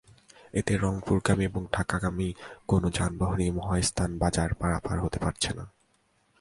[0.53, 2.29] এতে রংপুরগামী এবং ঢাকামুখী
[2.67, 5.65] কোনো যানবাহনই মহাস্থান বাজার পারাপার হতে পারছে না।